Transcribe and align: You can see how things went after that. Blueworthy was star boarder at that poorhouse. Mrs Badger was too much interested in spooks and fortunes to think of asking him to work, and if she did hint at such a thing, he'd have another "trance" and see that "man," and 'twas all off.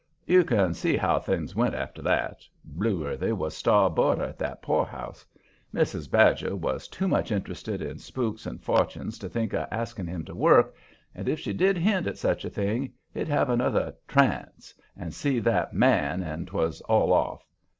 You 0.25 0.43
can 0.43 0.73
see 0.73 0.97
how 0.97 1.19
things 1.19 1.55
went 1.55 1.75
after 1.75 2.01
that. 2.01 2.41
Blueworthy 2.65 3.33
was 3.33 3.55
star 3.55 3.87
boarder 3.87 4.23
at 4.23 4.39
that 4.39 4.63
poorhouse. 4.63 5.23
Mrs 5.71 6.09
Badger 6.09 6.55
was 6.55 6.87
too 6.87 7.07
much 7.07 7.31
interested 7.31 7.83
in 7.83 7.99
spooks 7.99 8.47
and 8.47 8.59
fortunes 8.63 9.19
to 9.19 9.29
think 9.29 9.53
of 9.53 9.67
asking 9.69 10.07
him 10.07 10.25
to 10.25 10.33
work, 10.33 10.75
and 11.13 11.29
if 11.29 11.39
she 11.39 11.53
did 11.53 11.77
hint 11.77 12.07
at 12.07 12.17
such 12.17 12.43
a 12.45 12.49
thing, 12.49 12.93
he'd 13.13 13.27
have 13.27 13.51
another 13.51 13.93
"trance" 14.07 14.73
and 14.97 15.13
see 15.13 15.37
that 15.37 15.71
"man," 15.71 16.23
and 16.23 16.47
'twas 16.47 16.81
all 16.89 17.13
off. 17.13 17.45